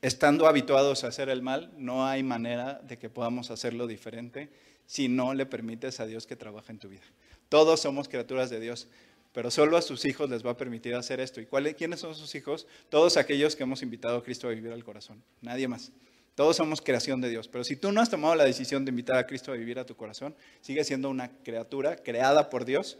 [0.00, 4.48] Estando habituados a hacer el mal, no hay manera de que podamos hacerlo diferente
[4.86, 7.02] si no le permites a Dios que trabaje en tu vida.
[7.48, 8.88] Todos somos criaturas de Dios,
[9.32, 11.40] pero solo a sus hijos les va a permitir hacer esto.
[11.40, 12.66] ¿Y cuáles, quiénes son sus hijos?
[12.88, 15.92] Todos aquellos que hemos invitado a Cristo a vivir al corazón, nadie más.
[16.38, 19.18] Todos somos creación de Dios, pero si tú no has tomado la decisión de invitar
[19.18, 22.96] a Cristo a vivir a tu corazón, sigue siendo una criatura creada por Dios,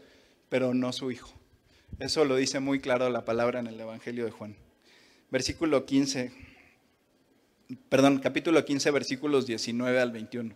[0.49, 1.31] pero no su hijo.
[1.99, 4.57] Eso lo dice muy claro la palabra en el Evangelio de Juan.
[5.31, 6.33] Versículo 15,
[7.87, 10.53] perdón, capítulo 15, versículos 19 al 21.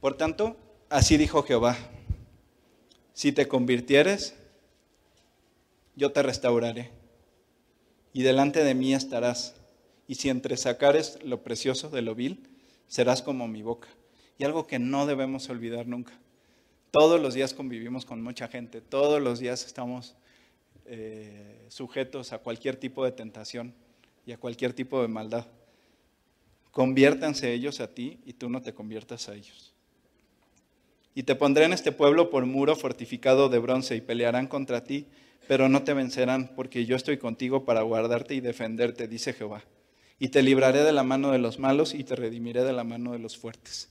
[0.00, 0.56] Por tanto,
[0.88, 1.76] así dijo Jehová,
[3.12, 4.34] si te convirtieres,
[5.94, 6.90] yo te restauraré,
[8.14, 9.56] y delante de mí estarás
[10.06, 12.48] y si entresacares lo precioso de lo vil,
[12.88, 13.88] serás como mi boca.
[14.38, 16.12] Y algo que no debemos olvidar nunca.
[16.90, 20.14] Todos los días convivimos con mucha gente, todos los días estamos
[20.86, 23.74] eh, sujetos a cualquier tipo de tentación
[24.26, 25.46] y a cualquier tipo de maldad.
[26.70, 29.72] conviértanse ellos a ti y tú no te conviertas a ellos.
[31.14, 35.06] Y te pondré en este pueblo por muro fortificado de bronce y pelearán contra ti,
[35.46, 39.62] pero no te vencerán, porque yo estoy contigo para guardarte y defenderte, dice Jehová.
[40.18, 43.12] Y te libraré de la mano de los malos y te redimiré de la mano
[43.12, 43.88] de los fuertes.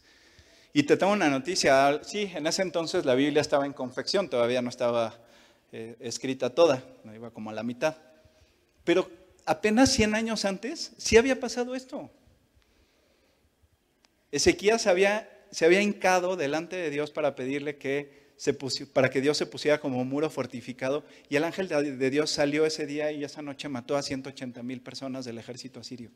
[0.74, 4.62] Y te tengo una noticia, sí, en ese entonces la Biblia estaba en confección, todavía
[4.62, 5.20] no estaba
[5.72, 6.84] eh, escrita toda,
[7.14, 7.96] iba como a la mitad.
[8.84, 9.10] Pero
[9.46, 12.10] apenas 100 años antes sí había pasado esto.
[14.32, 18.23] Ezequías había, se había hincado delante de Dios para pedirle que
[18.94, 22.66] para que Dios se pusiera como un muro fortificado y el ángel de Dios salió
[22.66, 26.12] ese día y esa noche mató a 180 mil personas del ejército asirio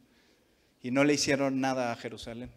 [0.82, 2.51] y no le hicieron nada a Jerusalén.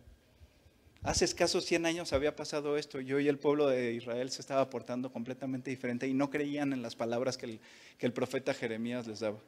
[1.02, 4.68] Hace escasos 100 años había pasado esto y hoy el pueblo de Israel se estaba
[4.68, 7.60] portando completamente diferente y no creían en las palabras que el,
[7.96, 9.38] que el profeta Jeremías les daba.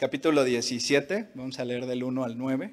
[0.00, 2.72] capítulo 17, vamos a leer del 1 al 9.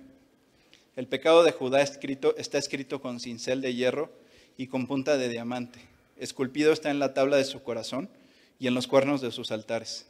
[0.97, 4.12] El pecado de Judá escrito, está escrito con cincel de hierro
[4.57, 5.79] y con punta de diamante.
[6.17, 8.10] Esculpido está en la tabla de su corazón
[8.57, 10.07] y en los cuernos de sus altares.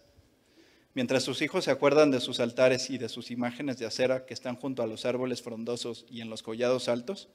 [0.93, 4.33] Mientras sus hijos se acuerdan de sus altares y de sus imágenes de acera que
[4.33, 7.27] están junto a los árboles frondosos y en los collados altos,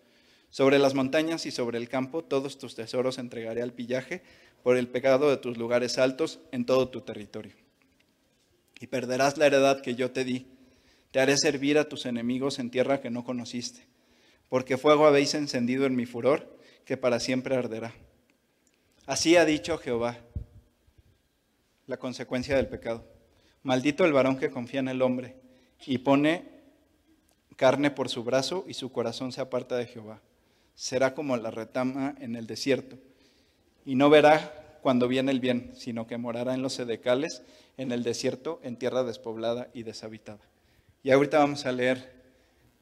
[0.48, 4.22] sobre las montañas y sobre el campo todos tus tesoros entregaré al pillaje
[4.62, 7.52] por el pecado de tus lugares altos en todo tu territorio
[8.80, 10.51] y perderás la heredad que yo te di.
[11.12, 13.86] Te haré servir a tus enemigos en tierra que no conociste,
[14.48, 17.94] porque fuego habéis encendido en mi furor, que para siempre arderá.
[19.06, 20.16] Así ha dicho Jehová,
[21.86, 23.04] la consecuencia del pecado.
[23.62, 25.36] Maldito el varón que confía en el hombre
[25.86, 26.48] y pone
[27.56, 30.22] carne por su brazo y su corazón se aparta de Jehová.
[30.74, 32.96] Será como la retama en el desierto
[33.84, 37.42] y no verá cuando viene el bien, sino que morará en los sedecales
[37.76, 40.51] en el desierto, en tierra despoblada y deshabitada.
[41.02, 42.12] Y ahorita vamos a leer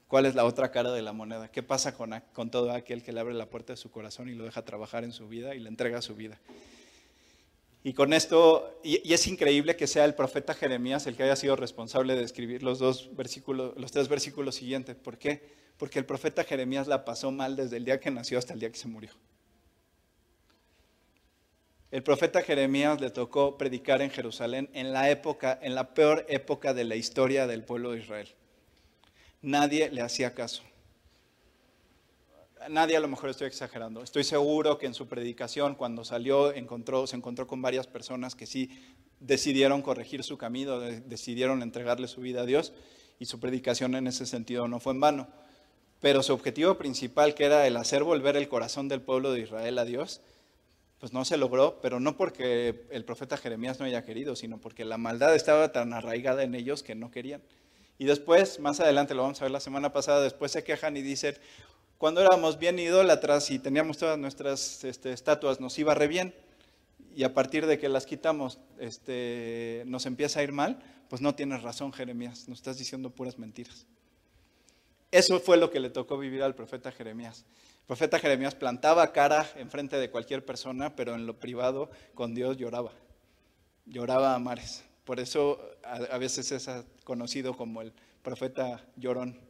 [0.06, 3.20] cuál es la otra cara de la moneda, qué pasa con, todo aquel que le
[3.20, 5.68] abre la puerta de su corazón y lo deja trabajar en su vida y le
[5.68, 6.38] entrega su vida.
[7.82, 11.56] Y con esto, y, es increíble que sea el profeta Jeremías el que haya sido
[11.56, 14.96] responsable de escribir los dos versículos, los tres versículos siguientes.
[14.96, 15.48] ¿Por qué?
[15.78, 18.70] Porque el profeta Jeremías la pasó mal desde el día que nació hasta el día
[18.70, 19.12] que se murió.
[21.90, 26.72] El profeta Jeremías le tocó predicar en Jerusalén en la época, en la peor época
[26.72, 28.28] de la historia del pueblo de Israel.
[29.42, 30.62] Nadie le hacía caso.
[32.68, 34.02] Nadie a lo mejor estoy exagerando.
[34.02, 38.70] Estoy seguro que en su predicación, cuando salió, se encontró con varias personas que sí
[39.18, 42.72] decidieron corregir su camino, decidieron entregarle su vida a Dios
[43.18, 45.28] y su predicación en ese sentido no fue en vano.
[46.00, 49.78] Pero su objetivo principal, que era el hacer volver el corazón del pueblo de Israel
[49.78, 50.20] a Dios,
[51.00, 54.84] pues no se logró, pero no porque el profeta Jeremías no haya querido, sino porque
[54.84, 57.40] la maldad estaba tan arraigada en ellos que no querían.
[57.98, 61.02] Y después, más adelante, lo vamos a ver la semana pasada, después se quejan y
[61.02, 61.36] dicen,
[61.96, 66.34] cuando éramos bien idólatras y teníamos todas nuestras este, estatuas, nos iba re bien,
[67.16, 71.34] y a partir de que las quitamos este, nos empieza a ir mal, pues no
[71.34, 73.86] tienes razón, Jeremías, nos estás diciendo puras mentiras.
[75.10, 77.44] Eso fue lo que le tocó vivir al profeta Jeremías
[77.90, 82.92] profeta Jeremías plantaba cara enfrente de cualquier persona, pero en lo privado con Dios lloraba.
[83.84, 84.84] Lloraba a mares.
[85.02, 86.70] Por eso a, veces es
[87.02, 89.40] conocido como el profeta llorón.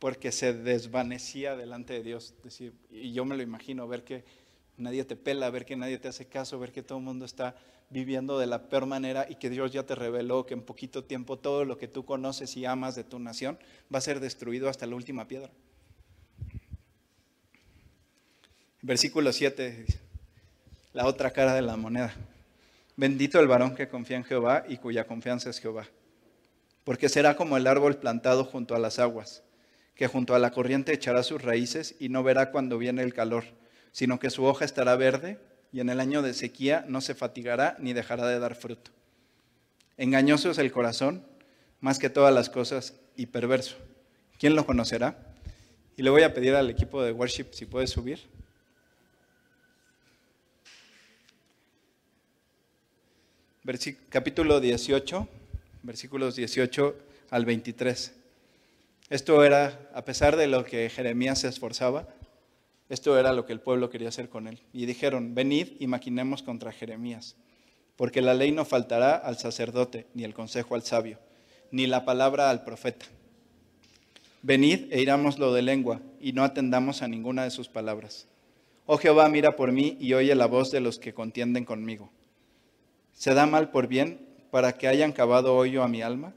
[0.00, 2.34] Porque se desvanecía delante de Dios.
[2.42, 4.24] Decir, y yo me lo imagino, ver que
[4.78, 7.54] nadie te pela, ver que nadie te hace caso, ver que todo el mundo está
[7.88, 11.38] viviendo de la peor manera y que Dios ya te reveló que en poquito tiempo
[11.38, 13.60] todo lo que tú conoces y amas de tu nación
[13.94, 15.52] va a ser destruido hasta la última piedra.
[18.88, 19.84] Versículo 7,
[20.94, 22.14] la otra cara de la moneda.
[22.96, 25.86] Bendito el varón que confía en Jehová y cuya confianza es Jehová,
[26.84, 29.42] porque será como el árbol plantado junto a las aguas,
[29.94, 33.44] que junto a la corriente echará sus raíces y no verá cuando viene el calor,
[33.92, 35.38] sino que su hoja estará verde
[35.70, 38.90] y en el año de sequía no se fatigará ni dejará de dar fruto.
[39.98, 41.26] Engañoso es el corazón,
[41.80, 43.76] más que todas las cosas, y perverso.
[44.38, 45.34] ¿Quién lo conocerá?
[45.94, 48.37] Y le voy a pedir al equipo de worship si puede subir.
[54.08, 55.28] Capítulo 18,
[55.82, 56.96] versículos 18
[57.28, 58.14] al 23.
[59.10, 62.08] Esto era, a pesar de lo que Jeremías se esforzaba,
[62.88, 64.58] esto era lo que el pueblo quería hacer con él.
[64.72, 67.36] Y dijeron, venid y maquinemos contra Jeremías,
[67.96, 71.18] porque la ley no faltará al sacerdote, ni el consejo al sabio,
[71.70, 73.04] ni la palabra al profeta.
[74.40, 78.28] Venid e irámoslo de lengua, y no atendamos a ninguna de sus palabras.
[78.86, 82.10] Oh Jehová, mira por mí y oye la voz de los que contienden conmigo.
[83.18, 84.20] Se da mal por bien
[84.52, 86.34] para que hayan cavado hoyo a mi alma?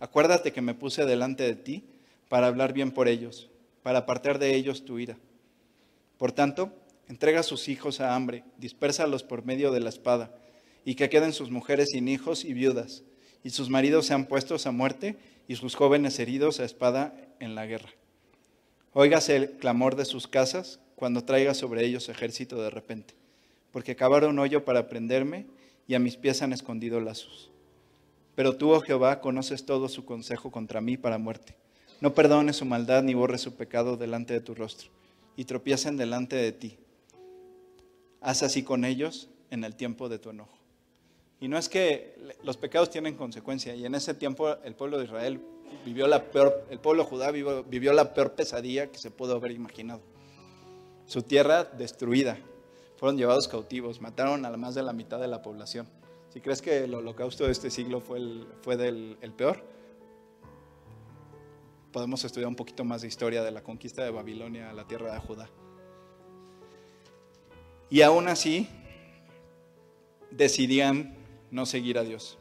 [0.00, 1.84] Acuérdate que me puse delante de ti
[2.28, 3.48] para hablar bien por ellos,
[3.84, 5.16] para apartar de ellos tu ira.
[6.18, 6.72] Por tanto,
[7.08, 10.34] entrega a sus hijos a hambre, dispérsalos por medio de la espada,
[10.84, 13.04] y que queden sus mujeres sin hijos y viudas,
[13.44, 15.16] y sus maridos sean puestos a muerte,
[15.46, 17.90] y sus jóvenes heridos a espada en la guerra.
[18.92, 23.14] Óigase el clamor de sus casas cuando traiga sobre ellos ejército de repente,
[23.70, 25.46] porque cavaron hoyo para prenderme,
[25.86, 27.50] y a mis pies han escondido lazos.
[28.34, 31.56] Pero tú, oh Jehová, conoces todo su consejo contra mí para muerte.
[32.00, 34.90] No perdones su maldad ni borres su pecado delante de tu rostro,
[35.36, 36.78] y tropiecen delante de ti.
[38.20, 40.58] Haz así con ellos en el tiempo de tu enojo.
[41.40, 45.04] Y no es que los pecados tienen consecuencia, y en ese tiempo el pueblo de
[45.04, 45.40] Israel
[45.84, 47.08] vivió la peor, el pueblo
[47.68, 50.00] vivió la peor pesadilla que se pudo haber imaginado.
[51.06, 52.38] Su tierra destruida,
[52.96, 55.86] fueron llevados cautivos, mataron a más de la mitad de la población.
[56.30, 59.62] Si crees que el holocausto de este siglo fue el, fue del, el peor,
[61.92, 65.14] podemos estudiar un poquito más de historia de la conquista de Babilonia a la tierra
[65.14, 65.48] de Judá.
[67.88, 68.68] Y aún así,
[70.32, 71.14] decidían
[71.50, 72.38] no seguir a Dios.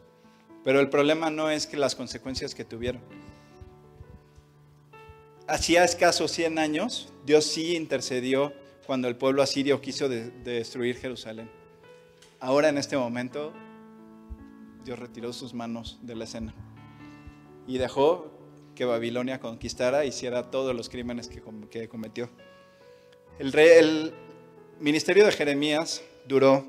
[0.64, 3.02] Pero el problema no es que las consecuencias que tuvieron.
[5.48, 8.54] Hacía escasos 100 años, Dios sí intercedió
[8.86, 11.50] cuando el pueblo asirio quiso destruir Jerusalén.
[12.40, 13.54] Ahora en este momento
[14.84, 16.54] Dios retiró sus manos de la escena
[17.68, 18.32] y dejó
[18.76, 22.30] que Babilonia conquistara e hiciera todos los crímenes que, cometió.
[23.40, 24.14] El,
[24.80, 26.66] ministerio de Jeremías duró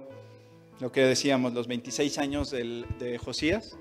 [0.78, 3.76] lo que decíamos, los 26 años de Josías,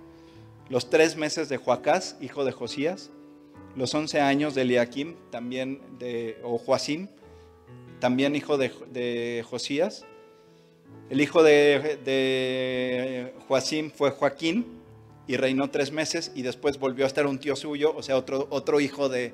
[0.70, 3.12] los tres meses de Joacás, hijo de Josías,
[3.76, 7.10] los 11 años de Eliakim, también de, o Joacim,
[8.04, 10.04] también hijo de, Josías.
[11.10, 14.66] El hijo de, Joacim fue Joaquín
[15.26, 18.48] y reinó tres meses y después volvió a estar un tío suyo, o sea, otro,
[18.50, 19.34] otro hijo de,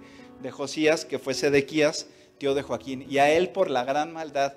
[0.51, 3.07] Josías, que fue Sedequías, tío de Joaquín.
[3.09, 4.53] Y a él por la gran maldad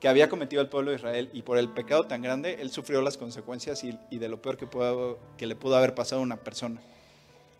[0.00, 3.00] que había cometido el pueblo de Israel y por el pecado tan grande, él sufrió
[3.00, 6.24] las consecuencias y, y de lo peor que, pudo, que le pudo haber pasado a
[6.24, 6.82] una persona.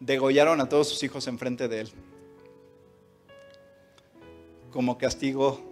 [0.00, 1.92] Degollaron a todos sus hijos enfrente de él
[4.72, 5.71] como castigo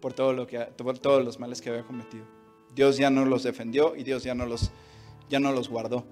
[0.00, 2.24] por, todos los males que había cometido.
[2.74, 4.70] Dios ya no los defendió y Dios ya no los,
[5.28, 6.04] ya no los guardó.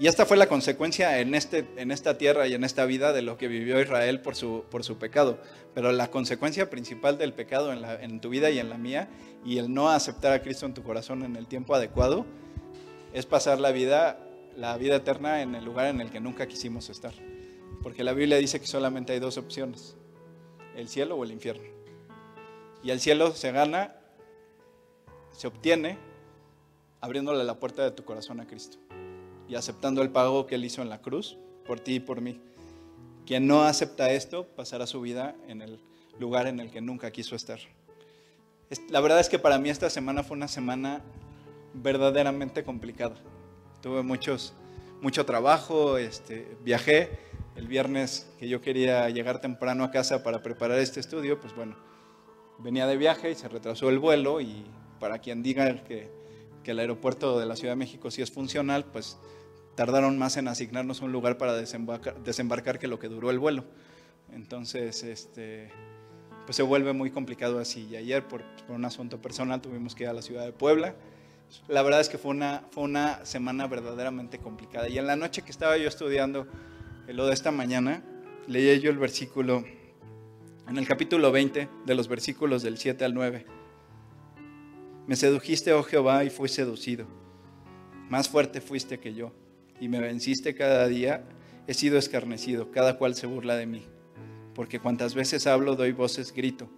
[0.00, 3.22] Y esta fue la consecuencia en, este, en esta tierra y en esta vida de
[3.22, 5.38] lo que vivió Israel por su, por su pecado.
[5.74, 9.08] Pero la consecuencia principal del pecado en, la, en tu vida y en la mía,
[9.44, 12.26] y el no aceptar a Cristo en tu corazón en el tiempo adecuado,
[13.12, 14.20] es pasar la vida,
[14.56, 17.14] la vida eterna en el lugar en el que nunca quisimos estar.
[17.82, 19.96] Porque la Biblia dice que solamente hay dos opciones,
[20.76, 21.77] el cielo o el infierno.
[22.82, 23.94] Y el cielo se gana,
[25.32, 25.98] se obtiene
[27.00, 28.78] abriéndole la puerta de tu corazón a Cristo
[29.48, 32.40] y aceptando el pago que Él hizo en la cruz por ti y por mí.
[33.26, 35.80] Quien no acepta esto pasará su vida en el
[36.18, 37.58] lugar en el que nunca quiso estar.
[38.90, 41.02] La verdad es que para mí esta semana fue una semana
[41.74, 43.16] verdaderamente complicada.
[43.82, 44.54] Tuve muchos,
[45.00, 47.26] mucho trabajo, este, viajé.
[47.56, 51.76] El viernes que yo quería llegar temprano a casa para preparar este estudio, pues bueno,
[52.58, 54.64] venía de viaje y se retrasó el vuelo y
[54.98, 56.16] para quien diga que,
[56.68, 59.16] el aeropuerto de la Ciudad de México sí es funcional, pues
[59.74, 63.64] tardaron más en asignarnos un lugar para desembarcar, que lo que duró el vuelo.
[64.34, 65.70] Entonces, este,
[66.44, 67.88] pues se vuelve muy complicado así.
[67.90, 70.94] Y ayer, por, un asunto personal, tuvimos que ir a la ciudad de Puebla.
[71.68, 74.90] La verdad es que fue una, fue una semana verdaderamente complicada.
[74.90, 76.46] Y en la noche que estaba yo estudiando
[77.06, 78.02] lo de esta mañana,
[78.46, 79.64] leí yo el versículo
[80.68, 83.46] en el capítulo 20 de los versículos del 7 al 9.
[85.06, 87.06] Me sedujiste, oh Jehová, y fui seducido.
[88.10, 89.32] Más fuerte fuiste que yo,
[89.80, 91.24] y me venciste cada día.
[91.66, 93.86] He sido escarnecido, cada cual se burla de mí.
[94.54, 96.68] Porque cuantas veces hablo, doy voces, grito.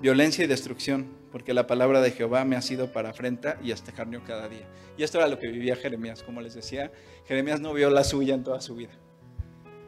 [0.00, 3.90] Violencia y destrucción, porque la palabra de Jehová me ha sido para afrenta y hasta
[3.90, 4.68] escarnio cada día.
[4.98, 6.92] Y esto era lo que vivía Jeremías, como les decía.
[7.26, 8.92] Jeremías no vio la suya en toda su vida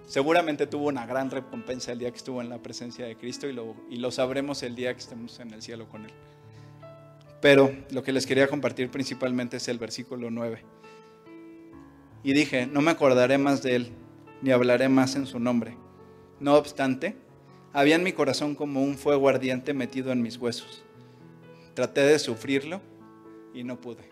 [0.07, 3.53] seguramente tuvo una gran recompensa el día que estuvo en la presencia de Cristo y
[3.53, 6.13] lo, y lo sabremos el día que estemos en el cielo con Él.
[7.41, 10.63] Pero lo que les quería compartir principalmente es el versículo 9.
[12.23, 13.93] Y dije, no me acordaré más de Él,
[14.41, 15.77] ni hablaré más en su nombre.
[16.41, 17.17] No obstante,
[17.75, 20.85] había en mi corazón como un fuego ardiente metido en mis huesos.
[21.75, 22.81] Traté de sufrirlo
[23.53, 24.09] y no pude.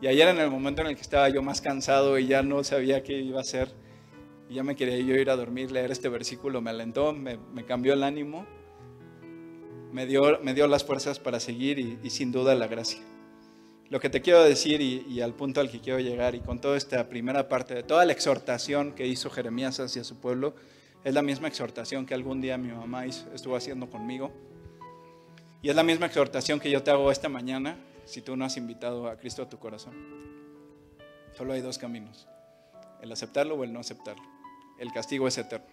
[0.00, 2.62] Y ayer en el momento en el que estaba yo más cansado y ya no
[2.64, 3.72] sabía qué iba a hacer,
[4.48, 7.92] y ya me quería yo ir a dormir, leer este versículo, me alentó, me, cambió
[7.92, 8.46] el ánimo,
[9.92, 13.00] me dio, me dio las fuerzas para seguir y, sin duda la gracia.
[13.90, 16.60] lo que te quiero decir y, y, al punto al que quiero llegar y con
[16.60, 20.54] toda esta primera parte de toda la exhortación que hizo Jeremías hacia su pueblo,
[21.04, 24.32] es la misma exhortación que algún día mi mamá hizo, estuvo haciendo conmigo.
[25.62, 28.56] Y es la misma exhortación que yo te hago esta mañana si tú no has
[28.56, 29.94] invitado a Cristo a tu corazón.
[31.36, 32.26] Solo hay dos caminos,
[33.02, 34.37] el aceptarlo o el no aceptarlo.
[34.78, 35.66] El castigo es eterno.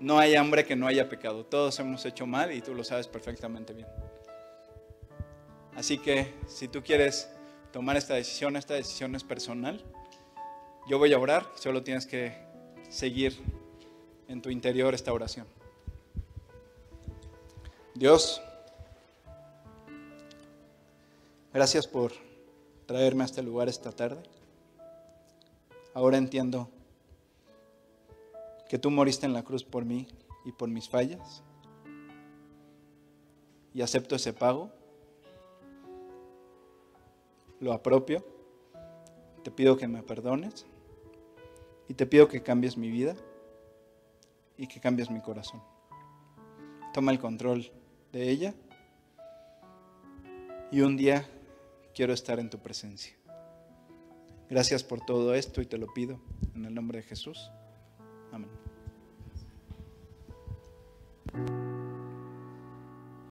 [0.00, 1.44] No hay hambre que no haya pecado.
[1.46, 3.88] Todos hemos hecho mal y tú lo sabes perfectamente bien.
[5.74, 7.28] Así que si tú quieres
[7.72, 9.82] tomar esta decisión, esta decisión es personal.
[10.88, 12.36] Yo voy a orar, solo tienes que
[12.88, 13.40] seguir
[14.28, 15.46] en tu interior esta oración.
[17.94, 18.42] Dios,
[21.52, 22.12] gracias por
[22.86, 24.22] traerme a este lugar esta tarde.
[25.94, 26.68] Ahora entiendo
[28.74, 30.08] que tú moriste en la cruz por mí
[30.44, 31.44] y por mis fallas.
[33.72, 34.72] Y acepto ese pago.
[37.60, 38.26] Lo apropio.
[39.44, 40.66] Te pido que me perdones.
[41.86, 43.14] Y te pido que cambies mi vida
[44.56, 45.62] y que cambies mi corazón.
[46.92, 47.70] Toma el control
[48.10, 48.54] de ella.
[50.72, 51.30] Y un día
[51.94, 53.14] quiero estar en tu presencia.
[54.50, 56.18] Gracias por todo esto y te lo pido
[56.56, 57.52] en el nombre de Jesús.
[58.34, 58.73] Amen.